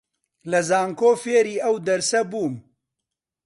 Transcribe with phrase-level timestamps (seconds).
[0.51, 2.55] لە زانکۆ فێری ئەو دەرسە بووم